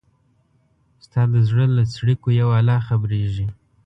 [1.05, 3.47] ستا د زړه له څړیکو یو الله خبریږي